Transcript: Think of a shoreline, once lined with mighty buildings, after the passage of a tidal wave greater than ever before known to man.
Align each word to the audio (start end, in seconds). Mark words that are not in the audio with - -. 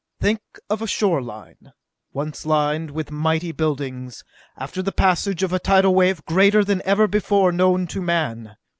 Think 0.19 0.41
of 0.67 0.81
a 0.81 0.87
shoreline, 0.87 1.73
once 2.11 2.43
lined 2.43 2.89
with 2.89 3.11
mighty 3.11 3.51
buildings, 3.51 4.23
after 4.57 4.81
the 4.81 4.91
passage 4.91 5.43
of 5.43 5.53
a 5.53 5.59
tidal 5.59 5.93
wave 5.93 6.25
greater 6.25 6.63
than 6.63 6.81
ever 6.85 7.07
before 7.07 7.51
known 7.51 7.85
to 7.85 8.01
man. 8.01 8.57